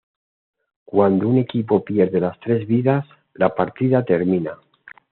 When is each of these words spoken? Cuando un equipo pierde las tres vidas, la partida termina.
Cuando 0.83 1.29
un 1.29 1.37
equipo 1.37 1.85
pierde 1.85 2.19
las 2.19 2.39
tres 2.39 2.65
vidas, 2.65 3.05
la 3.35 3.53
partida 3.53 4.03
termina. 4.03 4.57